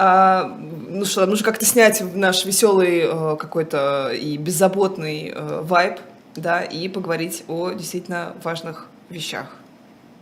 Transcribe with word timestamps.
А, 0.00 0.56
ну 0.88 1.04
что, 1.04 1.26
нужно 1.26 1.44
как-то 1.44 1.64
снять 1.64 2.00
наш 2.14 2.44
веселый 2.44 3.00
э, 3.00 3.36
какой-то 3.36 4.10
и 4.10 4.36
беззаботный 4.36 5.32
э, 5.34 5.60
вайб, 5.62 5.98
да, 6.36 6.62
и 6.62 6.88
поговорить 6.88 7.42
о 7.48 7.72
действительно 7.72 8.32
важных 8.44 8.86
вещах. 9.10 9.56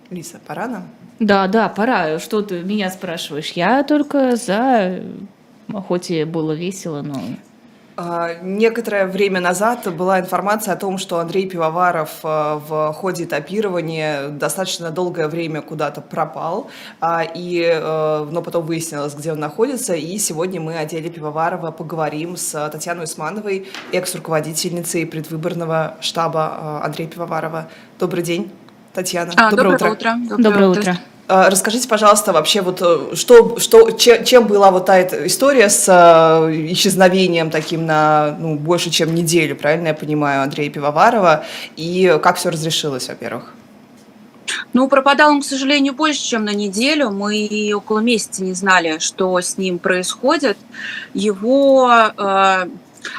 Лиса, 0.09 0.41
пора 0.47 0.67
нам? 0.67 0.89
Да, 1.21 1.47
да, 1.47 1.69
пора. 1.69 2.19
Что 2.19 2.41
ты 2.41 2.63
меня 2.63 2.91
спрашиваешь? 2.91 3.53
Я 3.53 3.83
только 3.83 4.37
за... 4.37 5.03
Хоть 5.89 6.11
и 6.11 6.25
было 6.25 6.53
весело, 6.53 7.03
но 7.03 7.21
некоторое 8.43 9.07
время 9.07 9.41
назад 9.41 9.95
была 9.95 10.21
информация 10.21 10.75
о 10.75 10.77
том, 10.77 10.99
что 10.99 11.19
Андрей 11.19 11.49
Пивоваров 11.49 12.11
а, 12.23 12.57
в 12.57 12.93
ходе 12.93 13.25
этапирования 13.25 14.29
достаточно 14.29 14.91
долгое 14.91 15.29
время 15.29 15.63
куда-то 15.63 16.01
пропал, 16.01 16.71
а, 17.01 17.25
и, 17.25 17.81
но 17.81 18.43
потом 18.43 18.67
выяснилось, 18.67 19.15
где 19.15 19.33
он 19.33 19.41
находится, 19.41 19.95
и 19.95 20.19
сегодня 20.19 20.61
мы 20.61 20.79
о 20.79 20.85
деле 20.85 21.09
Пивоварова 21.11 21.71
поговорим 21.71 22.37
с 22.37 22.69
Татьяной 22.71 23.05
Усмановой, 23.05 23.69
экс-руководительницей 23.93 25.07
предвыборного 25.07 25.97
штаба 26.01 26.83
Андрея 26.85 27.09
Пивоварова. 27.09 27.69
Добрый 27.99 28.23
день, 28.23 28.51
Татьяна. 28.93 29.33
А, 29.37 29.51
доброе, 29.51 29.73
доброе 29.73 29.93
утро. 29.93 30.11
утро. 30.11 30.15
Доброе, 30.29 30.43
доброе 30.43 30.69
утро. 30.69 30.81
утро. 30.81 31.16
А, 31.29 31.51
расскажите, 31.51 31.89
пожалуйста, 31.89 32.33
вообще 32.33 32.61
вот 32.61 32.81
э, 32.81 33.17
что, 33.17 33.59
что, 33.59 33.91
чем, 33.91 34.25
чем 34.25 34.47
была 34.47 34.71
вот 34.71 34.87
та 34.87 34.97
эта 34.97 35.27
история 35.27 35.69
с 35.69 35.89
э, 35.89 36.73
исчезновением 36.73 37.51
таким 37.51 37.85
на 37.85 38.37
ну, 38.39 38.55
больше, 38.55 38.91
чем 38.91 39.13
неделю, 39.13 39.57
правильно 39.57 39.89
я 39.89 39.95
понимаю, 39.95 40.43
Андрея 40.43 40.71
Пивоварова, 40.71 41.45
и 41.77 42.19
как 42.23 42.37
все 42.37 42.51
разрешилось, 42.51 43.09
во-первых? 43.09 43.53
Ну, 44.73 44.89
пропадал 44.89 45.33
он, 45.33 45.41
к 45.43 45.45
сожалению, 45.45 45.95
больше, 45.95 46.23
чем 46.23 46.45
на 46.45 46.55
неделю. 46.55 47.11
Мы 47.11 47.73
около 47.75 47.99
месяца 47.99 48.45
не 48.45 48.53
знали, 48.53 48.99
что 49.01 49.41
с 49.41 49.59
ним 49.59 49.81
происходит. 49.81 50.57
Его 51.13 51.91
э, 52.17 52.67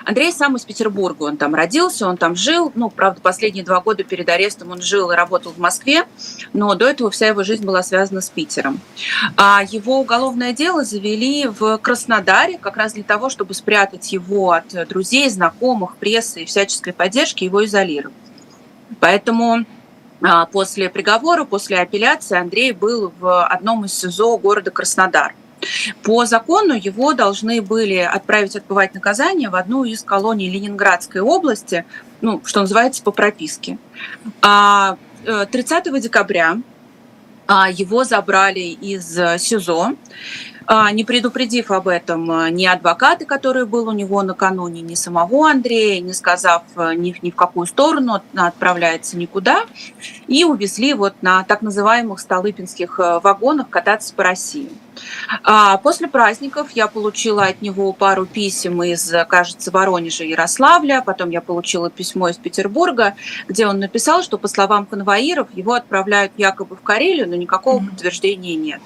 Андрей 0.06 0.32
сам 0.32 0.56
из 0.56 0.66
Петербурга, 0.66 1.24
он 1.24 1.38
там 1.38 1.56
родился, 1.56 2.08
он 2.08 2.18
там 2.18 2.36
жил. 2.36 2.72
Ну, 2.76 2.90
правда, 2.90 3.22
последние 3.22 3.64
два 3.64 3.82
года 3.82 4.04
перед 4.04 4.28
арестом 4.30 4.72
он 4.72 4.82
жил 4.82 5.12
и 5.12 5.16
работал 5.16 5.52
в 5.52 5.58
Москве, 5.58 6.06
но 6.54 6.74
до 6.76 6.88
этого 6.88 7.10
вся 7.12 7.28
его 7.28 7.44
жизнь 7.44 7.66
была 7.66 7.84
связана 7.84 8.22
с 8.22 8.30
Питером. 8.30 8.80
А 9.36 9.62
его 9.68 10.00
уголовное 10.00 10.54
дело 10.54 10.84
завели 10.84 11.48
в 11.48 11.78
Краснодаре 11.80 12.58
как 12.58 12.78
раз 12.78 12.94
для 12.94 13.04
того, 13.04 13.30
чтобы 13.30 13.54
спрятать 13.54 14.12
его 14.12 14.52
от 14.52 14.88
друзей, 14.88 15.30
знакомых, 15.30 15.98
прессы 15.98 16.44
и 16.44 16.46
всяческой 16.46 16.94
поддержки, 16.94 17.44
его 17.44 17.66
изолировать. 17.66 18.16
Поэтому 19.00 19.66
а, 20.22 20.46
после 20.46 20.90
приговора, 20.90 21.44
после 21.44 21.80
апелляции 21.80 22.38
Андрей 22.38 22.72
был 22.72 23.14
в 23.20 23.46
одном 23.46 23.86
из 23.86 23.94
СИЗО 23.94 24.38
города 24.38 24.72
Краснодар– 24.72 25.34
по 26.04 26.26
закону 26.26 26.74
его 26.74 27.14
должны 27.14 27.62
были 27.62 27.98
отправить 27.98 28.56
отбывать 28.56 28.94
наказание 28.94 29.50
в 29.50 29.56
одну 29.56 29.84
из 29.84 30.04
колоний 30.04 30.50
Ленинградской 30.50 31.22
области, 31.22 31.86
ну, 32.22 32.42
что 32.46 32.62
называется, 32.62 33.04
по 33.04 33.12
прописке. 33.12 33.78
А 34.42 34.98
30 35.26 35.88
э, 35.88 36.00
декабря 36.00 36.58
а, 37.48 37.70
его 37.70 38.04
забрали 38.04 38.60
из 38.60 39.14
СИЗО, 39.42 39.94
а, 40.70 40.92
не 40.92 41.06
предупредив 41.06 41.72
об 41.72 41.88
этом 41.88 42.30
а, 42.30 42.50
ни 42.50 42.66
адвоката, 42.66 43.24
который 43.24 43.66
был 43.66 43.88
у 43.88 43.94
него 43.94 44.22
накануне, 44.22 44.82
ни 44.82 44.96
самого 44.96 45.50
Андрея, 45.50 46.02
не 46.02 46.12
сказав 46.12 46.64
ни, 46.76 47.16
ни 47.22 47.32
в 47.32 47.36
какую 47.36 47.68
сторону 47.68 48.22
отправляется 48.36 49.18
никуда, 49.18 49.64
и 50.28 50.44
увезли 50.44 50.94
вот 50.94 51.14
на 51.22 51.46
так 51.46 51.62
называемых 51.62 52.20
столыпинских 52.20 53.00
вагонах 53.00 53.70
кататься 53.70 54.14
по 54.14 54.24
России. 54.24 54.70
После 55.84 56.08
праздников 56.08 56.72
я 56.72 56.88
получила 56.88 57.46
от 57.46 57.62
него 57.62 57.94
пару 57.94 58.26
писем 58.26 58.82
из, 58.84 59.14
кажется, 59.28 59.72
Воронежа 59.72 60.24
и 60.24 60.30
Ярославля, 60.30 61.02
потом 61.06 61.30
я 61.30 61.42
получила 61.42 61.90
письмо 61.90 62.30
из 62.30 62.38
Петербурга, 62.38 63.16
где 63.48 63.68
он 63.68 63.80
написал, 63.80 64.24
что, 64.24 64.38
по 64.38 64.48
словам 64.48 64.86
конвоиров, 64.86 65.48
его 65.54 65.74
отправляют 65.74 66.34
якобы 66.38 66.76
в 66.76 66.82
Карелию, 66.82 67.28
но 67.30 67.36
никакого 67.36 67.84
подтверждения 67.84 68.56
нет. 68.56 68.82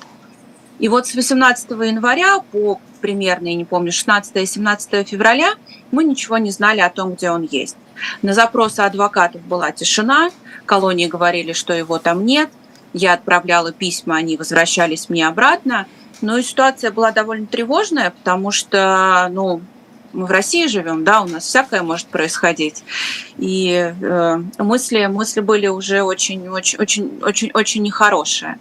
И 0.79 0.87
вот 0.87 1.07
с 1.07 1.13
18 1.13 1.69
января 1.71 2.39
по 2.51 2.79
примерно, 3.01 3.47
я 3.47 3.55
не 3.55 3.65
помню, 3.65 3.91
16-17 3.91 5.03
февраля 5.03 5.53
мы 5.91 6.03
ничего 6.03 6.37
не 6.37 6.51
знали 6.51 6.79
о 6.79 6.89
том, 6.89 7.15
где 7.15 7.31
он 7.31 7.41
есть. 7.43 7.75
На 8.21 8.33
запросы 8.33 8.79
адвокатов 8.79 9.41
была 9.41 9.71
тишина, 9.71 10.29
колонии 10.65 11.07
говорили, 11.07 11.53
что 11.53 11.73
его 11.73 11.97
там 11.99 12.25
нет. 12.25 12.49
Я 12.93 13.13
отправляла 13.13 13.71
письма, 13.71 14.17
они 14.17 14.37
возвращались 14.37 15.09
мне 15.09 15.27
обратно. 15.27 15.87
Но 16.21 16.37
и 16.37 16.43
ситуация 16.43 16.91
была 16.91 17.11
довольно 17.11 17.47
тревожная, 17.47 18.11
потому 18.11 18.51
что, 18.51 19.27
ну, 19.31 19.61
мы 20.13 20.25
в 20.25 20.31
России 20.31 20.67
живем, 20.67 21.03
да, 21.03 21.21
у 21.21 21.27
нас 21.27 21.45
всякое 21.45 21.81
может 21.83 22.07
происходить. 22.07 22.83
И 23.37 23.93
э, 24.01 24.37
мысли, 24.57 25.05
мысли 25.05 25.39
были 25.39 25.67
уже 25.67 26.03
очень, 26.03 26.49
очень, 26.49 26.79
очень, 26.79 27.19
очень, 27.21 27.51
очень 27.53 27.81
нехорошие. 27.81 28.59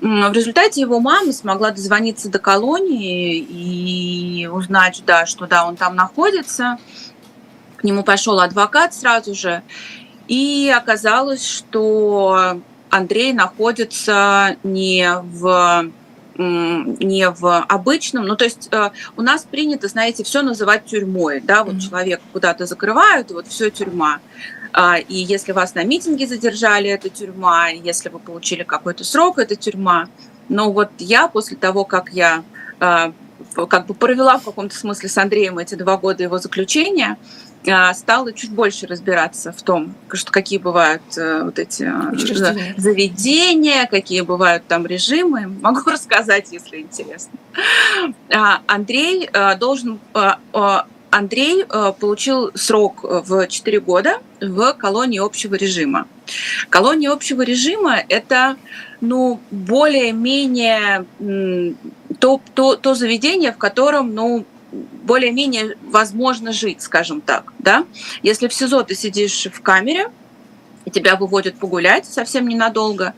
В 0.00 0.32
результате 0.32 0.80
его 0.80 1.00
мама 1.00 1.32
смогла 1.32 1.70
дозвониться 1.72 2.30
до 2.30 2.38
колонии 2.38 3.36
и 3.38 4.46
узнать, 4.46 5.02
да, 5.06 5.26
что 5.26 5.46
да, 5.46 5.66
он 5.66 5.76
там 5.76 5.94
находится. 5.96 6.78
К 7.76 7.84
нему 7.84 8.02
пошел 8.02 8.40
адвокат 8.40 8.94
сразу 8.94 9.34
же. 9.34 9.62
И 10.26 10.72
оказалось, 10.74 11.46
что 11.46 12.60
Андрей 12.90 13.32
находится 13.32 14.56
не 14.62 15.08
в 15.22 15.90
не 16.38 17.28
в 17.30 17.62
обычном, 17.62 18.24
ну 18.24 18.36
то 18.36 18.44
есть 18.44 18.68
э, 18.70 18.90
у 19.16 19.22
нас 19.22 19.44
принято, 19.44 19.88
знаете, 19.88 20.22
все 20.22 20.42
называть 20.42 20.84
тюрьмой, 20.86 21.40
да, 21.40 21.64
вот 21.64 21.74
mm-hmm. 21.74 21.80
человека 21.80 22.22
куда-то 22.32 22.66
закрывают, 22.66 23.30
вот 23.32 23.48
все 23.48 23.70
тюрьма. 23.70 24.20
А, 24.72 24.98
и 24.98 25.14
если 25.14 25.52
вас 25.52 25.74
на 25.74 25.82
митинге 25.82 26.26
задержали, 26.26 26.88
это 26.90 27.08
тюрьма, 27.08 27.70
если 27.70 28.08
вы 28.08 28.20
получили 28.20 28.62
какой-то 28.62 29.02
срок, 29.02 29.38
это 29.38 29.56
тюрьма. 29.56 30.08
Но 30.48 30.70
вот 30.72 30.90
я 30.98 31.26
после 31.28 31.56
того, 31.56 31.84
как 31.84 32.10
я 32.10 32.44
а, 32.78 33.12
как 33.68 33.86
бы 33.86 33.94
провела 33.94 34.38
в 34.38 34.44
каком-то 34.44 34.76
смысле 34.76 35.08
с 35.08 35.18
Андреем 35.18 35.58
эти 35.58 35.74
два 35.74 35.96
года 35.96 36.22
его 36.22 36.38
заключения, 36.38 37.16
стала 37.94 38.32
чуть 38.32 38.50
больше 38.50 38.86
разбираться 38.86 39.52
в 39.52 39.62
том, 39.62 39.94
что 40.12 40.32
какие 40.32 40.58
бывают 40.58 41.02
э, 41.16 41.44
вот 41.44 41.58
эти 41.58 41.84
э, 41.84 42.74
заведения, 42.76 43.86
какие 43.86 44.22
бывают 44.22 44.66
там 44.66 44.86
режимы. 44.86 45.46
Могу 45.60 45.90
рассказать, 45.90 46.52
если 46.52 46.78
интересно. 46.78 47.38
Андрей 48.66 49.28
э, 49.32 49.56
должен 49.56 49.98
Андрей 51.10 51.64
получил 51.64 52.50
срок 52.54 53.02
в 53.02 53.46
4 53.46 53.80
года 53.80 54.20
в 54.42 54.74
колонии 54.74 55.18
общего 55.18 55.54
режима. 55.54 56.06
Колония 56.68 57.10
общего 57.10 57.40
режима– 57.40 57.96
это 58.10 58.56
ну, 59.00 59.40
более-менее 59.50 61.06
то, 62.18 62.40
то, 62.54 62.76
то 62.76 62.94
заведение, 62.94 63.52
в 63.52 63.56
котором 63.56 64.14
ну, 64.14 64.44
более-менее 64.72 65.76
возможно 65.82 66.52
жить, 66.52 66.82
скажем 66.82 67.20
так. 67.20 67.52
Да? 67.58 67.84
Если 68.22 68.48
в 68.48 68.54
СИЗО 68.54 68.82
ты 68.82 68.94
сидишь 68.94 69.46
в 69.52 69.60
камере, 69.62 70.10
и 70.84 70.90
тебя 70.90 71.16
выводят 71.16 71.56
погулять 71.56 72.06
совсем 72.06 72.48
ненадолго, 72.48 73.12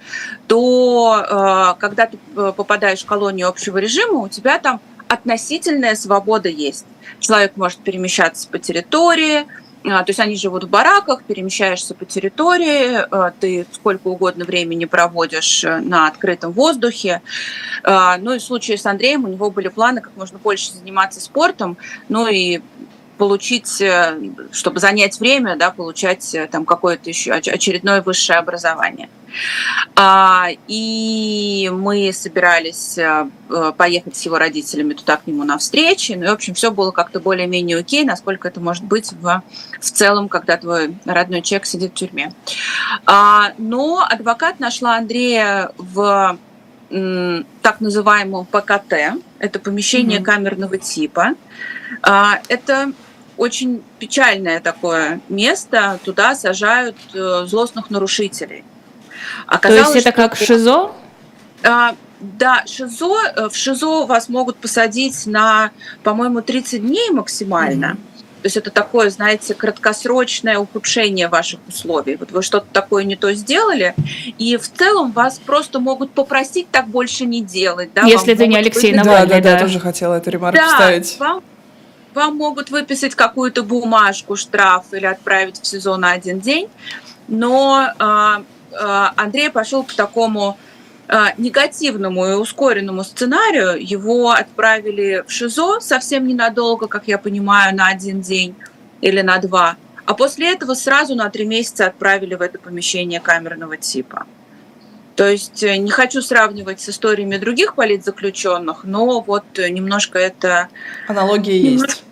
то 0.49 1.25
э, 1.25 1.81
когда 1.81 2.07
ты 2.07 2.19
э, 2.37 2.53
попадаешь 2.57 3.03
в 3.03 3.07
колонию 3.07 3.49
общего 3.49 3.79
режима, 3.79 4.19
у 4.19 4.29
тебя 4.29 4.59
там 4.59 4.81
относительная 5.07 5.95
свобода 5.95 6.49
есть. 6.49 6.85
Человек 7.21 7.57
может 7.57 7.79
перемещаться 7.79 8.49
по 8.49 8.59
территории, 8.59 9.47
то 9.83 10.05
есть 10.07 10.21
они 10.21 10.37
живут 10.37 10.65
в 10.65 10.69
бараках, 10.69 11.23
перемещаешься 11.25 11.95
по 11.95 12.05
территории, 12.05 12.99
а, 13.11 13.33
ты 13.39 13.67
сколько 13.73 14.09
угодно 14.09 14.45
времени 14.45 14.85
проводишь 14.85 15.65
э, 15.65 15.79
на 15.79 16.07
открытом 16.07 16.53
воздухе. 16.53 17.23
А, 17.83 18.19
ну 18.19 18.35
и 18.35 18.39
в 18.39 18.43
случае 18.43 18.77
с 18.77 18.85
Андреем 18.85 19.25
у 19.25 19.29
него 19.29 19.51
были 19.51 19.69
планы 19.69 20.03
как 20.03 20.15
можно 20.17 20.39
больше 20.39 20.73
заниматься 20.73 21.21
спортом, 21.21 21.79
ну 22.11 22.27
и 22.27 22.61
получить, 23.17 23.81
э, 23.81 24.19
чтобы 24.51 24.81
занять 24.81 25.19
время, 25.21 25.57
да, 25.57 25.71
получать 25.71 26.35
э, 26.35 26.47
там 26.47 26.65
какое-то 26.65 27.09
еще 27.09 27.33
очередное 27.33 28.03
высшее 28.03 28.39
образование. 28.39 29.09
А, 29.97 30.49
и 30.67 31.71
мы 31.73 32.13
собирались 32.13 32.99
э, 32.99 33.27
поехать 33.77 34.17
с 34.17 34.23
его 34.25 34.39
родителями 34.39 34.95
туда 34.95 35.17
к 35.17 35.27
нему 35.27 35.45
на 35.45 35.59
встречи. 35.59 36.13
Ну 36.13 36.25
и, 36.25 36.29
в 36.29 36.33
общем, 36.33 36.55
все 36.55 36.71
было 36.71 36.91
как-то 36.91 37.21
более-менее 37.21 37.79
окей, 37.79 38.05
насколько 38.05 38.49
это 38.49 38.61
может 38.61 38.85
быть 38.85 39.13
в, 39.13 39.43
в 39.81 39.91
целом, 39.91 40.29
когда 40.29 40.57
твой 40.57 40.97
родной 41.05 41.43
человек 41.43 41.67
сидит 41.67 41.93
в 41.93 41.95
тюрьме. 41.95 42.35
А, 43.07 43.53
но 43.59 44.07
адвокат 44.09 44.61
нашла 44.61 44.97
Андрея 44.97 45.73
в 45.77 46.39
так 47.63 47.81
называемом 47.81 48.47
ПКТ. 48.47 49.23
Это 49.39 49.61
помещение 49.61 50.19
mm-hmm. 50.19 50.25
камерного 50.25 50.77
типа. 50.77 51.35
А, 52.03 52.41
это 52.49 52.93
очень 53.37 53.83
печальное 53.99 54.61
такое 54.61 55.21
место. 55.29 55.99
Туда 56.05 56.35
сажают 56.35 56.97
э, 57.15 57.45
злостных 57.47 57.91
нарушителей. 57.91 58.65
Оказалось, 59.47 59.89
То 59.89 59.95
есть 59.95 60.07
это 60.07 60.17
как 60.17 60.37
ШИЗО? 60.37 60.93
А, 61.63 61.95
Да, 62.21 62.65
ШИЗО, 62.67 63.17
э, 63.37 63.49
в 63.49 63.57
ШИЗО 63.57 64.07
вас 64.07 64.29
могут 64.29 64.57
посадить 64.57 65.27
на, 65.27 65.71
по-моему, 66.03 66.43
30 66.43 66.83
дней 66.83 67.11
максимально. 67.11 67.97
Mm-hmm. 67.97 68.11
То 68.43 68.47
есть 68.47 68.57
это 68.57 68.71
такое, 68.71 69.11
знаете, 69.11 69.53
краткосрочное 69.55 70.59
ухудшение 70.59 71.29
ваших 71.29 71.61
условий. 71.69 72.17
Вот 72.17 72.31
вы 72.33 72.43
что-то 72.43 72.67
такое 72.73 73.05
не 73.05 73.15
то 73.15 73.33
сделали, 73.35 73.95
и 74.39 74.57
в 74.57 74.67
целом 74.73 75.13
вас 75.13 75.39
просто 75.39 75.79
могут 75.79 76.13
попросить 76.13 76.71
так 76.71 76.89
больше 76.89 77.27
не 77.27 77.43
делать. 77.43 77.91
Да? 77.95 78.03
Если 78.03 78.33
это 78.33 78.47
не 78.47 78.57
Алексей 78.57 78.93
Навальный. 78.93 79.29
Да, 79.29 79.37
да, 79.37 79.43
да, 79.43 79.51
я 79.53 79.61
тоже 79.61 79.79
хотела 79.79 80.15
эту 80.15 80.31
ремарку 80.31 80.57
да, 80.57 80.69
вставить. 80.69 81.19
Вам, 81.19 81.43
вам 82.15 82.37
могут 82.37 82.71
выписать 82.71 83.15
какую-то 83.15 83.63
бумажку, 83.63 84.37
штраф 84.37 84.87
или 84.93 85.05
отправить 85.05 85.61
в 85.61 85.67
СИЗО 85.67 85.99
на 85.99 86.13
один 86.13 86.41
день, 86.41 86.69
но 87.29 87.89
э, 87.99 88.43
Андрей 88.79 89.51
пошел 89.51 89.83
по 89.83 89.95
такому 89.95 90.57
а, 91.13 91.35
негативному 91.39 92.25
и 92.27 92.35
ускоренному 92.35 93.03
сценарию. 93.03 93.77
Его 93.85 94.31
отправили 94.31 95.25
в 95.27 95.33
ШИЗО 95.33 95.81
совсем 95.81 96.25
ненадолго, 96.25 96.87
как 96.87 97.09
я 97.09 97.19
понимаю, 97.19 97.75
на 97.75 97.89
один 97.89 98.21
день 98.21 98.55
или 99.01 99.21
на 99.21 99.39
два. 99.39 99.77
А 100.07 100.15
после 100.15 100.53
этого 100.53 100.75
сразу 100.75 101.17
на 101.17 101.29
три 101.29 101.47
месяца 101.47 101.87
отправили 101.87 102.37
в 102.37 102.43
это 102.43 102.61
помещение 102.61 103.19
камерного 103.19 103.77
типа. 103.77 104.27
То 105.17 105.29
есть 105.29 105.65
э, 105.65 105.79
не 105.79 105.91
хочу 105.91 106.23
сравнивать 106.23 106.81
с 106.81 106.89
историями 106.91 107.39
других 107.39 107.75
политзаключенных, 107.75 108.85
но 108.85 109.21
вот 109.21 109.45
немножко 109.59 110.19
это... 110.19 110.69
Аналогии 111.09 111.73
есть. 111.73 112.05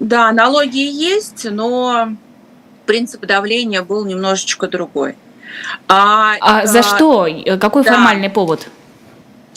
Да, 0.00 0.28
аналогии 0.28 0.90
есть, 0.90 1.46
но 1.48 2.08
принцип 2.84 3.24
давления 3.24 3.82
был 3.82 4.04
немножечко 4.04 4.66
другой. 4.66 5.14
А, 5.88 6.34
а 6.40 6.66
за 6.66 6.80
а, 6.80 6.82
что? 6.82 7.28
Какой 7.60 7.84
да. 7.84 7.92
формальный 7.92 8.30
повод? 8.30 8.68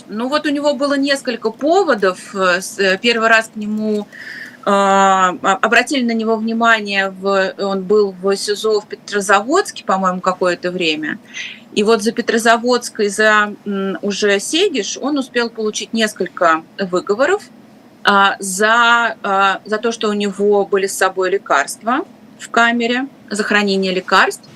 Ну 0.07 0.27
вот 0.29 0.45
у 0.45 0.49
него 0.49 0.73
было 0.73 0.95
несколько 0.95 1.49
поводов. 1.49 2.35
Э, 2.35 2.59
э, 2.77 2.97
первый 2.97 3.29
раз 3.29 3.49
к 3.53 3.55
нему 3.55 4.07
э, 4.65 4.69
обратили 4.69 6.03
на 6.03 6.11
него 6.11 6.35
внимание, 6.35 7.09
в, 7.09 7.53
он 7.57 7.83
был 7.83 8.11
в 8.11 8.35
СИЗО 8.35 8.81
в 8.81 8.87
Петрозаводске, 8.87 9.83
по-моему, 9.85 10.21
какое-то 10.21 10.71
время. 10.71 11.19
И 11.73 11.83
вот 11.83 12.03
за 12.03 12.11
Петрозаводск 12.11 12.99
и 12.99 13.07
за 13.07 13.53
уже 14.01 14.39
Сегиш 14.39 14.97
он 15.01 15.17
успел 15.17 15.49
получить 15.49 15.93
несколько 15.93 16.63
выговоров 16.77 17.43
а, 18.03 18.35
за, 18.39 19.15
а, 19.23 19.59
за 19.65 19.77
то, 19.77 19.91
что 19.91 20.09
у 20.09 20.13
него 20.13 20.65
были 20.65 20.87
с 20.87 20.95
собой 20.95 21.31
лекарства 21.31 22.01
в 22.39 22.50
камере, 22.50 23.07
за 23.30 23.44
хранение 23.44 23.94
лекарств, 23.94 24.47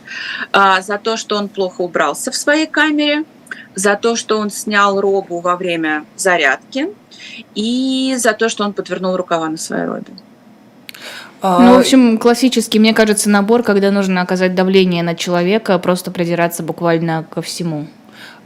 а, 0.51 0.81
за 0.81 0.97
то, 0.97 1.18
что 1.18 1.35
он 1.35 1.50
плохо 1.50 1.81
убрался 1.81 2.31
в 2.31 2.35
своей 2.35 2.68
камере, 2.68 3.24
за 3.75 3.95
то, 3.95 4.15
что 4.15 4.38
он 4.39 4.50
снял 4.50 5.00
робу 5.00 5.39
во 5.39 5.56
время 5.56 6.06
зарядки 6.15 6.88
и 7.56 8.15
за 8.18 8.33
то, 8.33 8.50
что 8.50 8.63
он 8.63 8.74
подвернул 8.74 9.15
рукава 9.15 9.47
на 9.50 9.57
своей 9.57 9.85
робе. 9.85 10.13
А, 11.41 11.59
ну, 11.59 11.75
в 11.75 11.79
общем, 11.79 12.18
классический, 12.18 12.79
мне 12.79 12.94
кажется, 12.94 13.29
набор, 13.29 13.62
когда 13.62 13.91
нужно 13.91 14.21
оказать 14.21 14.56
давление 14.56 15.03
на 15.03 15.15
человека, 15.15 15.77
просто 15.77 16.09
придираться 16.09 16.63
буквально 16.63 17.25
ко 17.30 17.41
всему. 17.41 17.88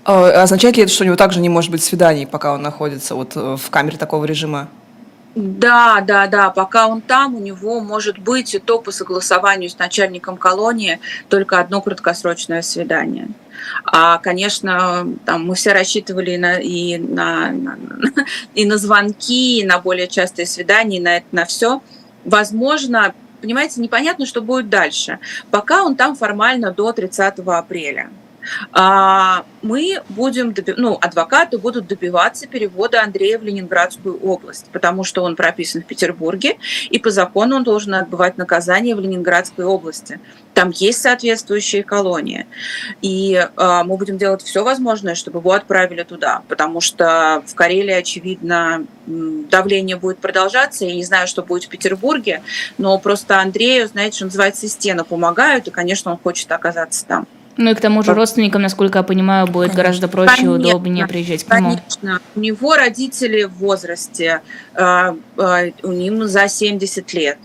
А, 0.03 0.43
означает 0.43 0.75
ли 0.77 0.83
это, 0.83 0.91
что 0.91 1.03
у 1.03 1.07
него 1.07 1.15
также 1.15 1.39
не 1.39 1.49
может 1.49 1.71
быть 1.71 1.83
свиданий, 1.83 2.27
пока 2.27 2.53
он 2.53 2.61
находится 2.61 3.15
вот 3.15 3.33
э, 3.35 3.55
в 3.57 3.69
камере 3.69 3.97
такого 3.97 4.25
режима? 4.25 4.67
Да, 5.35 6.01
да, 6.01 6.27
да. 6.27 6.49
Пока 6.49 6.87
он 6.87 7.01
там, 7.01 7.35
у 7.35 7.39
него 7.39 7.79
может 7.79 8.19
быть 8.19 8.53
и 8.53 8.59
то 8.59 8.79
по 8.79 8.91
согласованию 8.91 9.69
с 9.69 9.77
начальником 9.77 10.35
колонии 10.35 10.99
только 11.29 11.59
одно 11.59 11.81
краткосрочное 11.81 12.61
свидание. 12.61 13.29
А, 13.85 14.17
конечно, 14.17 15.07
там 15.25 15.45
мы 15.45 15.55
все 15.55 15.71
рассчитывали 15.71 16.31
и 16.31 16.37
на, 16.37 16.57
и 16.57 16.97
на, 16.97 17.53
и 18.55 18.65
на 18.65 18.77
звонки, 18.77 19.59
и 19.59 19.65
на 19.65 19.79
более 19.79 20.07
частые 20.07 20.45
свидания, 20.45 20.97
и 20.97 21.01
на 21.01 21.17
это, 21.17 21.27
на 21.31 21.45
все. 21.45 21.81
Возможно, 22.25 23.13
понимаете, 23.41 23.79
непонятно, 23.79 24.25
что 24.25 24.41
будет 24.41 24.69
дальше. 24.69 25.19
Пока 25.49 25.83
он 25.83 25.95
там 25.95 26.15
формально 26.15 26.71
до 26.71 26.91
30 26.91 27.39
апреля. 27.45 28.09
А, 28.71 29.45
мы 29.61 30.01
будем, 30.09 30.53
ну, 30.77 30.97
адвокаты 30.99 31.57
будут 31.57 31.87
добиваться 31.87 32.47
перевода 32.47 33.01
Андрея 33.01 33.37
в 33.37 33.43
Ленинградскую 33.43 34.19
область, 34.19 34.67
потому 34.71 35.03
что 35.03 35.23
он 35.23 35.35
прописан 35.35 35.81
в 35.81 35.85
Петербурге, 35.85 36.57
и 36.89 36.99
по 36.99 37.11
закону 37.11 37.57
он 37.57 37.63
должен 37.63 37.93
отбывать 37.93 38.37
наказание 38.37 38.95
в 38.95 38.99
Ленинградской 38.99 39.65
области. 39.65 40.19
Там 40.53 40.71
есть 40.71 41.01
соответствующие 41.01 41.83
колонии. 41.83 42.45
И 43.01 43.33
э, 43.35 43.83
мы 43.85 43.97
будем 43.97 44.17
делать 44.17 44.41
все 44.41 44.63
возможное, 44.63 45.15
чтобы 45.15 45.39
его 45.39 45.51
отправили 45.51 46.03
туда, 46.03 46.41
потому 46.47 46.81
что 46.81 47.43
в 47.45 47.55
Карелии, 47.55 47.93
очевидно, 47.93 48.85
давление 49.05 49.95
будет 49.95 50.19
продолжаться. 50.19 50.85
Я 50.85 50.95
не 50.95 51.03
знаю, 51.03 51.27
что 51.27 51.43
будет 51.43 51.65
в 51.65 51.69
Петербурге, 51.69 52.41
но 52.77 52.97
просто 52.97 53.39
Андрею, 53.39 53.87
знаете, 53.87 54.17
что 54.17 54.25
называется, 54.25 54.67
стены 54.67 55.03
помогают, 55.03 55.67
и, 55.67 55.71
конечно, 55.71 56.11
он 56.11 56.17
хочет 56.17 56.51
оказаться 56.51 57.05
там. 57.05 57.27
Ну 57.61 57.71
и 57.71 57.75
к 57.75 57.79
тому 57.79 58.01
же 58.01 58.13
родственникам, 58.15 58.63
насколько 58.63 58.99
я 58.99 59.03
понимаю, 59.03 59.45
будет 59.45 59.75
гораздо 59.75 60.07
проще 60.07 60.43
и 60.43 60.47
удобнее 60.47 61.07
приезжать 61.07 61.43
к 61.43 61.55
нему. 61.55 61.77
Конечно. 61.77 62.19
У 62.35 62.39
него 62.39 62.75
родители 62.75 63.43
в 63.43 63.53
возрасте, 63.53 64.41
э, 64.73 65.13
э, 65.37 65.71
у 65.83 65.91
них 65.91 66.27
за 66.27 66.47
70 66.47 67.13
лет. 67.13 67.37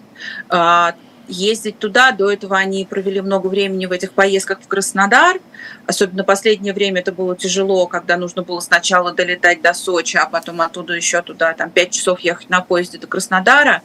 Э, 0.49 0.93
ездить 1.29 1.79
туда, 1.79 2.13
до 2.13 2.31
этого 2.31 2.57
они 2.57 2.87
провели 2.87 3.21
много 3.21 3.49
времени 3.49 3.85
в 3.85 3.93
этих 3.93 4.13
поездках 4.13 4.61
в 4.63 4.69
Краснодар. 4.69 5.39
Особенно 5.87 6.25
последнее 6.25 6.73
время 6.73 7.01
это 7.01 7.13
было 7.13 7.37
тяжело, 7.37 7.87
когда 7.87 8.17
нужно 8.17 8.43
было 8.43 8.61
сначала 8.61 9.13
долетать 9.13 9.61
до 9.61 9.75
Сочи, 9.75 10.17
а 10.17 10.27
потом 10.27 10.63
оттуда 10.63 10.95
еще 10.95 11.21
туда, 11.21 11.53
там, 11.53 11.69
5 11.69 11.91
часов 11.91 12.21
ехать 12.21 12.49
на 12.49 12.63
поезде 12.63 12.99
до 12.99 13.07
Краснодара 13.07 13.83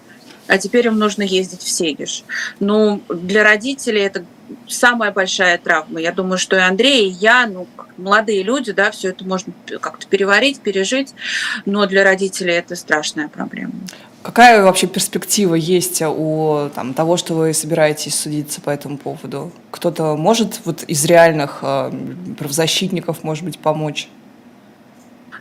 а 0.48 0.58
теперь 0.58 0.88
им 0.88 1.00
нужно 1.00 1.22
ездить 1.22 1.62
в 1.62 1.70
Сегиш. 1.70 2.24
Ну, 2.60 3.02
для 3.08 3.44
родителей 3.44 4.02
это 4.02 4.26
самая 4.68 5.12
большая 5.12 5.58
травма. 5.58 6.00
Я 6.00 6.12
думаю, 6.12 6.38
что 6.38 6.56
и 6.56 6.60
Андрей, 6.60 7.10
и 7.10 7.12
я, 7.12 7.48
ну, 7.48 7.68
молодые 7.98 8.44
люди, 8.44 8.72
да, 8.72 8.92
все 8.92 9.10
это 9.10 9.26
можно 9.26 9.54
как-то 9.80 10.08
переварить, 10.08 10.60
пережить, 10.60 11.14
но 11.66 11.86
для 11.86 12.04
родителей 12.04 12.54
это 12.54 12.76
страшная 12.76 13.28
проблема. 13.28 13.74
Какая 14.24 14.62
вообще 14.62 14.86
перспектива 14.86 15.56
есть 15.56 16.02
у 16.04 16.70
там, 16.76 16.94
того, 16.94 17.18
что 17.18 17.34
вы 17.34 17.54
собираетесь 17.54 18.14
судиться 18.14 18.62
по 18.62 18.70
этому 18.70 18.98
поводу? 18.98 19.52
Кто-то 19.72 20.16
может 20.16 20.62
вот 20.64 20.84
из 20.84 21.04
реальных 21.06 21.60
э, 21.64 21.92
правозащитников, 22.38 23.24
может 23.24 23.44
быть, 23.44 23.58
помочь? 23.58 24.10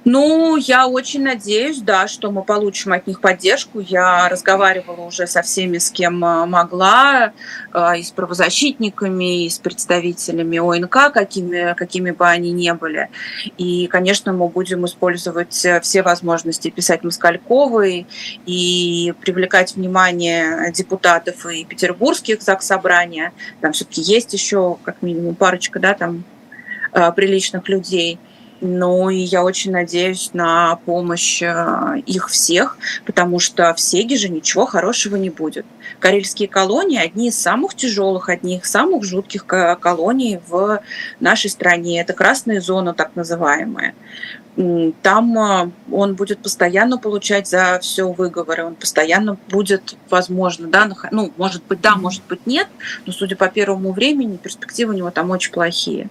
Ну, 0.07 0.57
я 0.57 0.89
очень 0.89 1.23
надеюсь, 1.23 1.79
да, 1.81 2.09
что 2.09 2.31
мы 2.31 2.43
получим 2.43 2.95
от 2.95 3.07
них 3.07 3.21
поддержку. 3.21 3.81
Я 3.81 4.31
разговаривала 4.31 5.03
уже 5.03 5.27
со 5.27 5.43
всеми, 5.43 5.77
с 5.77 5.91
кем 5.91 6.25
э, 6.25 6.47
могла, 6.47 7.35
э, 7.75 7.99
и 7.99 8.03
с 8.03 8.11
правозащитниками, 8.11 9.45
и 9.45 9.51
с 9.51 9.59
представителями 9.59 10.57
ОНК, 10.57 11.13
какими, 11.13 11.75
какими 11.75 12.13
бы 12.13 12.27
они 12.27 12.51
ни 12.51 12.71
были. 12.71 13.11
И, 13.59 13.89
конечно, 13.89 14.33
мы 14.33 14.49
будем 14.49 14.87
использовать 14.87 15.67
э, 15.67 15.81
все 15.83 16.03
возможности 16.03 16.71
писать 16.71 17.05
Москальковой 17.05 18.07
и 18.47 19.13
привлекать 19.21 19.77
внимание 19.77 20.73
депутатов 20.73 21.45
и 21.45 21.67
петербургских 21.67 22.41
заксобрания. 22.41 23.35
Там 23.61 23.73
все-таки 23.73 24.01
есть 24.01 24.33
еще 24.33 24.79
как 24.83 25.03
минимум 25.03 25.35
парочка, 25.35 25.79
да, 25.79 25.93
там 25.93 26.25
приличных 27.15 27.69
людей– 27.69 28.19
ну 28.61 29.09
и 29.11 29.17
я 29.17 29.43
очень 29.43 29.73
надеюсь 29.73 30.31
на 30.33 30.77
помощь 30.85 31.43
э, 31.43 32.01
их 32.07 32.29
всех, 32.29 32.79
потому 33.07 33.39
что 33.39 33.73
в 33.75 33.81
Сеге 33.81 34.17
же 34.17 34.29
ничего 34.29 34.67
хорошего 34.67 35.17
не 35.17 35.31
будет. 35.31 35.67
Карельские 35.99 36.49
колонии 36.49 36.99
одни 36.99 37.29
из 37.29 37.39
самых 37.39 37.75
тяжелых, 37.75 38.29
одни 38.29 38.59
из 38.59 38.71
самых 38.71 39.05
жутких 39.05 39.47
колоний 39.47 40.41
в 40.49 40.83
нашей 41.21 41.51
стране. 41.51 42.01
Это 42.01 42.13
красная 42.13 42.61
зона, 42.61 42.95
так 42.95 43.17
называемая 43.17 43.95
там 45.03 45.39
а, 45.39 45.71
он 45.91 46.15
будет 46.15 46.41
постоянно 46.41 46.99
получать 46.99 47.47
за 47.47 47.79
все 47.81 48.11
выговоры, 48.11 48.65
он 48.65 48.75
постоянно 48.75 49.39
будет, 49.49 49.97
возможно, 50.11 50.69
да, 50.69 50.91
ну, 51.13 51.33
может 51.37 51.65
быть, 51.65 51.81
да, 51.81 51.97
может 51.97 52.23
быть, 52.29 52.47
нет, 52.47 52.67
но, 53.07 53.13
судя 53.13 53.37
по 53.37 53.49
первому 53.49 53.93
времени, 53.93 54.37
перспективы 54.37 54.93
у 54.93 54.97
него 54.97 55.11
там 55.11 55.31
очень 55.31 55.53
плохие. 55.53 56.09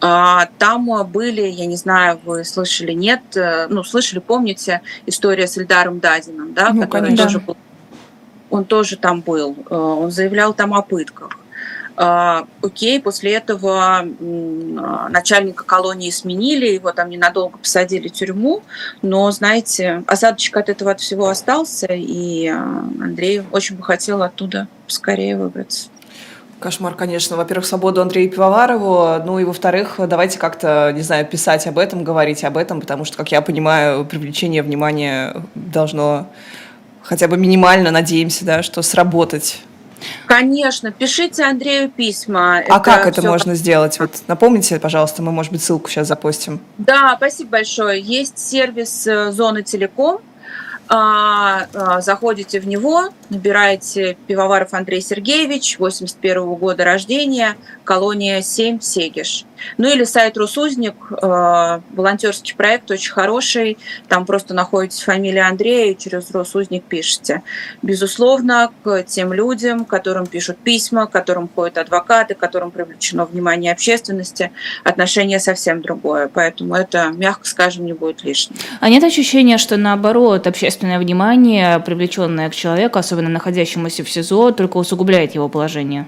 А, 0.00 0.48
там 0.58 0.88
были, 1.06 1.42
я 1.42 1.66
не 1.66 1.76
знаю, 1.78 2.20
вы 2.24 2.44
слышали, 2.44 2.92
нет, 2.92 3.22
э, 3.34 3.66
ну, 3.68 3.82
слышали, 3.82 4.18
помните, 4.18 4.82
история 5.06 5.46
с 5.46 5.56
Эльдаром 5.56 6.00
Дадином, 6.00 6.52
да, 6.52 6.72
ну, 6.74 6.82
который 6.82 7.06
конечно. 7.06 7.24
тоже 7.24 7.40
был, 7.40 7.56
он 8.50 8.64
тоже 8.66 8.96
там 8.96 9.20
был, 9.22 9.56
э, 9.70 9.74
он 9.74 10.10
заявлял 10.10 10.52
там 10.52 10.74
о 10.74 10.82
пытках. 10.82 11.38
А, 12.00 12.46
окей, 12.62 13.00
после 13.00 13.32
этого 13.32 13.98
а, 13.98 15.08
начальника 15.08 15.64
колонии 15.64 16.10
сменили, 16.10 16.66
его 16.66 16.92
там 16.92 17.10
ненадолго 17.10 17.58
посадили 17.58 18.06
в 18.06 18.12
тюрьму, 18.12 18.62
но, 19.02 19.28
знаете, 19.32 20.04
осадочек 20.06 20.56
от 20.58 20.68
этого 20.68 20.92
от 20.92 21.00
всего 21.00 21.28
остался, 21.28 21.88
и 21.90 22.46
а, 22.46 22.84
Андрей 23.02 23.42
очень 23.50 23.76
бы 23.76 23.82
хотел 23.82 24.22
оттуда 24.22 24.68
скорее 24.86 25.36
выбраться. 25.36 25.88
Кошмар, 26.60 26.94
конечно. 26.94 27.36
Во-первых, 27.36 27.66
свободу 27.66 28.02
Андрею 28.02 28.30
Пивоварову, 28.30 29.22
ну 29.24 29.38
и 29.38 29.44
во-вторых, 29.44 29.96
давайте 29.98 30.38
как-то, 30.38 30.92
не 30.94 31.02
знаю, 31.02 31.24
писать 31.26 31.66
об 31.66 31.78
этом, 31.78 32.02
говорить 32.04 32.42
об 32.44 32.56
этом, 32.56 32.80
потому 32.80 33.04
что, 33.04 33.16
как 33.16 33.30
я 33.30 33.40
понимаю, 33.42 34.04
привлечение 34.04 34.62
внимания 34.62 35.36
должно 35.54 36.26
хотя 37.02 37.28
бы 37.28 37.36
минимально, 37.36 37.90
надеемся, 37.90 38.44
да, 38.44 38.62
что 38.62 38.82
сработать. 38.82 39.62
Конечно, 40.26 40.92
пишите 40.92 41.44
Андрею 41.44 41.90
письма. 41.90 42.58
А 42.68 42.80
как 42.80 43.06
это 43.06 43.20
всё 43.20 43.30
можно 43.30 43.54
сделать? 43.54 43.98
Вот 43.98 44.22
напомните, 44.26 44.78
пожалуйста, 44.78 45.22
мы, 45.22 45.32
может 45.32 45.52
быть, 45.52 45.62
ссылку 45.62 45.88
сейчас 45.88 46.08
запостим. 46.08 46.60
Да, 46.78 47.14
спасибо 47.16 47.50
большое. 47.50 48.00
Есть 48.00 48.38
сервис 48.38 49.06
э, 49.06 49.32
Зоны 49.32 49.62
Телеком. 49.62 50.20
А, 50.88 51.66
а, 51.74 52.00
Заходите 52.00 52.60
в 52.60 52.66
него, 52.66 53.10
набираете 53.28 54.16
Пивоваров 54.26 54.72
Андрей 54.72 55.02
Сергеевич, 55.02 55.78
81 55.78 56.54
года 56.54 56.84
рождения, 56.84 57.56
колония 57.84 58.40
7, 58.40 58.80
Сегиш. 58.80 59.44
Ну 59.76 59.88
или 59.88 60.04
сайт 60.04 60.36
Русузник, 60.36 60.94
э, 61.10 61.80
волонтерский 61.90 62.54
проект 62.54 62.90
очень 62.90 63.12
хороший, 63.12 63.78
там 64.08 64.24
просто 64.24 64.54
находите 64.54 65.04
фамилию 65.04 65.46
Андрея 65.46 65.92
и 65.92 65.98
через 65.98 66.30
Росузник 66.30 66.84
пишете. 66.84 67.42
Безусловно, 67.82 68.70
к 68.82 69.02
тем 69.02 69.32
людям, 69.32 69.84
которым 69.84 70.26
пишут 70.26 70.58
письма, 70.58 71.06
которым 71.06 71.48
ходят 71.52 71.78
адвокаты, 71.78 72.34
которым 72.34 72.70
привлечено 72.70 73.24
внимание 73.24 73.72
общественности, 73.72 74.52
отношение 74.84 75.40
совсем 75.40 75.82
другое. 75.82 76.28
Поэтому 76.32 76.74
это, 76.74 77.08
мягко 77.08 77.46
скажем, 77.46 77.86
не 77.86 77.92
будет 77.92 78.24
лишним. 78.24 78.56
А 78.80 78.88
нет 78.88 79.02
ощущения, 79.02 79.58
что 79.58 79.76
наоборот, 79.76 80.46
общественное 80.78 81.00
внимание, 81.00 81.80
привлеченное 81.80 82.48
к 82.50 82.54
человеку, 82.54 83.00
особенно 83.00 83.28
находящемуся 83.28 84.04
в 84.04 84.10
СИЗО, 84.10 84.52
только 84.52 84.76
усугубляет 84.76 85.34
его 85.34 85.48
положение? 85.48 86.06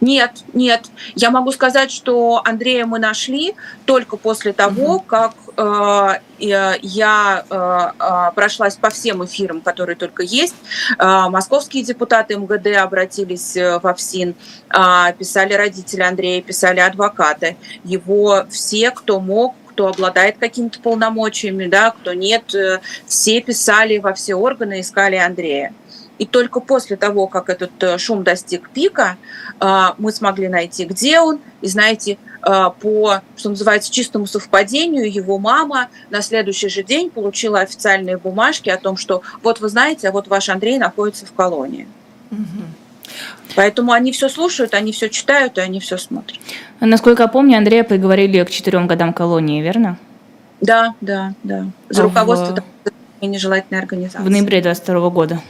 Нет, 0.00 0.44
нет. 0.52 0.82
Я 1.14 1.30
могу 1.30 1.50
сказать, 1.50 1.90
что 1.90 2.42
Андрея 2.44 2.84
мы 2.84 2.98
нашли 2.98 3.54
только 3.86 4.16
после 4.16 4.52
того, 4.52 5.00
как 5.00 5.32
э, 5.56 6.20
я 6.38 6.76
я, 6.82 7.44
э, 7.48 7.90
э, 7.98 8.30
прошлась 8.34 8.76
по 8.76 8.90
всем 8.90 9.24
эфирам, 9.24 9.62
которые 9.62 9.96
только 9.96 10.22
есть. 10.22 10.54
Э, 10.98 11.28
московские 11.28 11.82
депутаты 11.82 12.36
МГД 12.36 12.76
обратились 12.76 13.56
э, 13.56 13.78
в 13.82 13.94
ФСИН, 13.94 14.34
э, 14.68 15.12
писали 15.18 15.54
родители 15.54 16.02
Андрея, 16.02 16.42
писали 16.42 16.80
адвокаты. 16.80 17.56
Его 17.84 18.44
все, 18.50 18.90
кто 18.90 19.18
мог, 19.18 19.54
кто 19.74 19.88
обладает 19.88 20.38
какими-то 20.38 20.78
полномочиями, 20.78 21.66
да, 21.66 21.90
кто 21.90 22.12
нет, 22.12 22.54
э, 22.54 22.80
все 23.06 23.40
писали 23.40 23.98
во 23.98 24.14
все 24.14 24.36
органы, 24.36 24.80
искали 24.80 25.16
Андрея. 25.16 25.74
И 26.18 26.26
только 26.26 26.60
после 26.60 26.96
того, 26.96 27.26
как 27.26 27.50
этот 27.50 27.72
э, 27.82 27.98
шум 27.98 28.22
достиг 28.22 28.70
пика, 28.70 29.16
э, 29.60 29.86
мы 29.98 30.12
смогли 30.12 30.46
найти, 30.46 30.84
где 30.84 31.18
он. 31.18 31.40
И 31.60 31.66
знаете, 31.66 32.18
по, 32.40 33.22
что 33.36 33.48
называется, 33.48 33.90
чистому 33.90 34.26
совпадению, 34.26 35.10
его 35.10 35.38
мама 35.38 35.88
на 36.10 36.20
следующий 36.20 36.68
же 36.68 36.82
день 36.82 37.08
получила 37.08 37.60
официальные 37.60 38.18
бумажки 38.18 38.68
о 38.68 38.76
том, 38.76 38.98
что 38.98 39.22
вот 39.42 39.60
вы 39.60 39.70
знаете, 39.70 40.08
а 40.08 40.12
вот 40.12 40.28
ваш 40.28 40.50
Андрей 40.50 40.78
находится 40.78 41.24
в 41.24 41.32
колонии. 41.32 41.88
Поэтому 43.56 43.92
они 43.92 44.12
все 44.12 44.28
слушают, 44.28 44.74
они 44.74 44.92
все 44.92 45.08
читают 45.08 45.58
и 45.58 45.60
они 45.60 45.80
все 45.80 45.96
смотрят. 45.98 46.38
Насколько 46.80 47.22
я 47.24 47.28
помню, 47.28 47.58
Андрея 47.58 47.84
приговорили 47.84 48.42
к 48.44 48.50
четырем 48.50 48.86
годам 48.86 49.12
колонии, 49.12 49.62
верно? 49.62 49.98
Да, 50.60 50.94
да, 51.00 51.34
да. 51.42 51.66
За 51.90 52.00
А 52.02 52.04
руководство 52.04 52.56
в- 53.20 53.24
нежелательной 53.24 53.80
организации. 53.80 54.24
В 54.24 54.30
ноябре 54.30 54.60
22 54.62 55.10
года. 55.10 55.40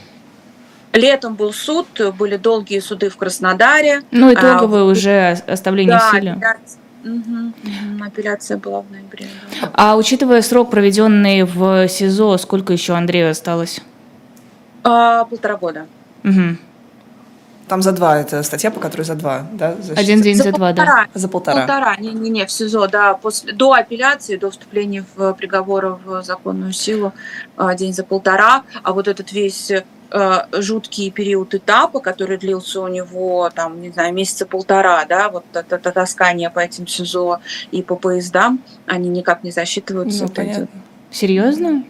Летом 0.92 1.34
был 1.34 1.52
суд, 1.52 1.86
были 2.16 2.36
долгие 2.36 2.78
суды 2.80 3.08
в 3.10 3.16
Краснодаре. 3.16 4.02
Ну, 4.12 4.28
А, 4.28 4.34
итоговое 4.34 4.84
уже 4.84 5.32
оставление 5.46 5.96
Да, 5.98 6.08
в 6.08 6.10
силе. 6.14 6.32
апелляция. 6.32 6.80
Мгм, 7.04 7.54
апелляция 8.02 8.56
была 8.58 8.80
в 8.82 8.90
ноябре. 8.90 9.26
да. 9.60 9.70
А 9.74 9.96
учитывая 9.96 10.40
срок, 10.40 10.70
проведенный 10.70 11.42
в 11.42 11.86
СИЗО, 11.88 12.38
сколько 12.38 12.72
еще 12.72 12.94
Андрею 12.94 13.30
осталось? 13.30 13.80
А, 14.84 15.24
полтора 15.24 15.56
года. 15.56 15.86
Мгм. 16.22 16.58
Там 17.68 17.80
за 17.80 17.92
два, 17.92 18.18
это 18.20 18.42
статья, 18.42 18.70
по 18.70 18.78
которой 18.78 19.02
за 19.02 19.14
два, 19.14 19.46
да? 19.52 19.74
защита? 19.76 20.00
Один 20.00 20.20
день 20.20 20.36
за 20.36 20.52
два, 20.52 20.72
да. 20.72 20.84
полтора. 20.84 21.06
За 21.14 21.28
полтора. 21.28 21.60
Полтора, 21.60 21.96
не-не-не, 21.96 22.46
в 22.46 22.50
СИЗО, 22.50 22.88
да, 22.88 23.14
после, 23.14 23.52
до 23.52 23.72
апелляции, 23.72 24.36
до 24.36 24.50
вступления 24.50 25.04
в 25.14 25.32
приговора 25.32 25.98
в 26.04 26.22
законную 26.22 26.72
силу, 26.72 27.12
а, 27.56 27.74
день 27.74 27.94
за 27.94 28.04
полтора, 28.04 28.64
а 28.82 28.92
вот 28.92 29.08
этот 29.08 29.32
весь 29.32 29.70
э, 29.70 29.82
жуткий 30.52 31.10
период 31.10 31.54
этапа, 31.54 32.00
который 32.00 32.36
длился 32.36 32.82
у 32.82 32.88
него, 32.88 33.50
там, 33.54 33.80
не 33.80 33.90
знаю, 33.90 34.12
месяца 34.12 34.44
полтора, 34.44 35.04
да, 35.06 35.30
вот 35.30 35.44
это, 35.54 35.76
это 35.76 35.90
таскание 35.90 36.50
по 36.50 36.60
этим 36.60 36.86
СИЗО 36.86 37.40
и 37.70 37.82
по 37.82 37.96
поездам, 37.96 38.62
они 38.86 39.08
никак 39.08 39.42
не 39.42 39.50
засчитываются. 39.50 40.22
Ну, 40.22 40.28
вот 40.28 40.38
эти. 40.38 40.68
Серьезно? 41.10 41.84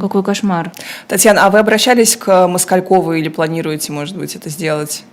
Какой 0.00 0.22
кошмар. 0.22 0.72
Татьяна, 1.08 1.46
а 1.46 1.50
вы 1.50 1.58
обращались 1.58 2.16
к 2.16 2.46
Москалькову 2.46 3.14
или 3.14 3.28
планируете, 3.28 3.92
может 3.92 4.16
быть, 4.16 4.36
это 4.36 4.50
сделать? 4.50 5.04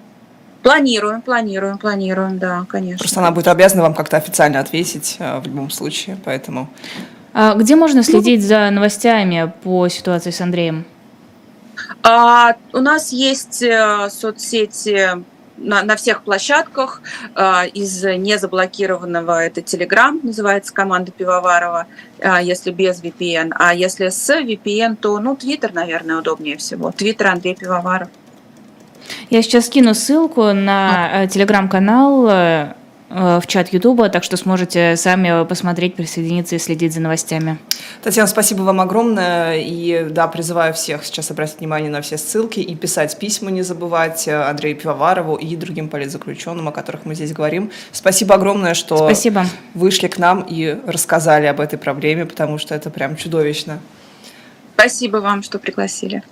Планируем, 0.64 1.22
планируем, 1.22 1.78
планируем, 1.78 2.38
да, 2.38 2.66
конечно. 2.70 3.00
Просто 3.00 3.20
она 3.20 3.32
будет 3.32 3.48
обязана 3.48 3.82
вам 3.82 3.96
как-то 3.96 4.18
официально 4.18 4.60
ответить 4.60 5.16
э, 5.18 5.40
в 5.40 5.48
любом 5.48 5.72
случае, 5.72 6.18
поэтому... 6.24 6.70
А 7.34 7.56
где 7.56 7.76
можно 7.76 8.04
следить 8.04 8.44
за 8.46 8.70
новостями 8.70 9.52
по 9.64 9.88
ситуации 9.88 10.32
с 10.32 10.42
Андреем? 10.42 10.86
А, 12.04 12.56
у 12.74 12.80
нас 12.80 13.12
есть 13.12 13.64
э, 13.64 14.10
соцсети 14.12 15.24
на, 15.64 15.84
на 15.84 15.96
всех 15.96 16.24
площадках. 16.24 17.02
А, 17.36 17.66
из 17.66 18.04
незаблокированного 18.04 19.44
это 19.44 19.62
Telegram, 19.62 20.20
называется 20.24 20.74
команда 20.74 21.12
Пивоварова, 21.12 21.88
а, 22.20 22.42
если 22.42 22.72
без 22.72 23.02
VPN. 23.02 23.54
А 23.58 23.74
если 23.74 24.10
с 24.10 24.30
VPN, 24.30 24.96
то, 24.96 25.20
ну, 25.20 25.36
Twitter, 25.36 25.72
наверное, 25.74 26.18
удобнее 26.18 26.58
всего. 26.58 26.90
Twitter 26.90 27.26
Андрей 27.26 27.56
Пивоваров. 27.56 28.10
Я 29.30 29.42
сейчас 29.42 29.68
скину 29.68 29.94
ссылку 29.94 30.52
на 30.54 31.24
э, 31.24 31.28
телеграм-канал 31.28 32.28
э, 32.28 32.32
э, 32.32 32.74
в 33.14 33.44
чат 33.48 33.74
Ютуба, 33.74 34.10
так 34.10 34.24
что 34.24 34.38
сможете 34.38 34.96
сами 34.96 35.46
посмотреть, 35.46 35.96
присоединиться 35.96 36.56
и 36.56 36.60
следить 36.60 36.94
за 36.94 37.02
новостями. 37.02 37.58
Татьяна, 38.02 38.28
спасибо 38.28 38.62
вам 38.62 38.82
огромное. 38.82 39.58
И 39.58 40.08
да, 40.10 40.28
призываю 40.28 40.74
всех 40.74 41.04
сейчас 41.06 41.32
обратить 41.32 41.60
внимание 41.60 41.90
на 41.90 42.02
все 42.02 42.18
ссылки 42.18 42.60
и 42.60 42.76
писать 42.76 43.18
письма, 43.20 43.52
не 43.52 43.62
забывать 43.62 44.28
э, 44.28 44.36
Андрею 44.36 44.78
Пивоварову 44.78 45.36
и 45.36 45.56
другим 45.56 45.90
политзаключенным, 45.90 46.68
о 46.68 46.72
которых 46.72 47.06
мы 47.06 47.16
здесь 47.16 47.34
говорим. 47.34 47.72
Спасибо 47.92 48.36
огромное, 48.36 48.74
что 48.74 48.98
Спасибо. 48.98 49.46
вышли 49.74 50.08
к 50.08 50.18
нам 50.18 50.42
и 50.42 50.78
рассказали 50.86 51.46
об 51.46 51.60
этой 51.60 51.78
проблеме, 51.78 52.26
потому 52.26 52.58
что 52.58 52.76
это 52.76 52.90
прям 52.90 53.16
чудовищно. 53.16 53.80
Спасибо 54.76 55.18
вам, 55.18 55.44
что 55.44 55.60
пригласили. 55.60 56.24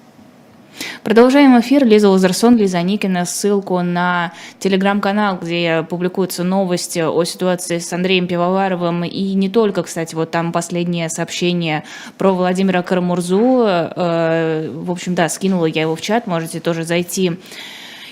Продолжаем 1.10 1.60
эфир. 1.60 1.86
Лиза 1.86 2.08
Лазерсон, 2.08 2.56
Лиза 2.56 2.84
Никина. 2.84 3.26
Ссылку 3.26 3.82
на 3.82 4.32
телеграм-канал, 4.60 5.40
где 5.42 5.84
публикуются 5.90 6.44
новости 6.44 7.00
о 7.00 7.24
ситуации 7.24 7.80
с 7.80 7.92
Андреем 7.92 8.28
Пивоваровым. 8.28 9.04
И 9.04 9.34
не 9.34 9.50
только, 9.50 9.82
кстати, 9.82 10.14
вот 10.14 10.30
там 10.30 10.52
последнее 10.52 11.10
сообщение 11.10 11.84
про 12.20 12.32
Владимира 12.32 12.84
Карамурзу. 12.84 13.64
Э, 13.66 14.70
В 14.72 14.92
общем, 14.92 15.16
да, 15.16 15.30
скинула 15.30 15.66
я 15.66 15.82
его 15.82 15.96
в 15.96 16.02
чат. 16.02 16.28
Можете 16.28 16.60
тоже 16.60 16.84
зайти 16.84 17.40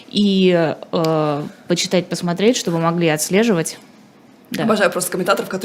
и 0.09 0.73
э, 0.91 1.43
почитать, 1.67 2.07
посмотреть, 2.07 2.57
чтобы 2.57 2.79
могли 2.79 3.09
отслеживать. 3.09 3.77
Да. 4.49 4.63
Обожаю 4.63 4.89
просто 4.89 5.11
комментаторов, 5.11 5.49
которые 5.49 5.55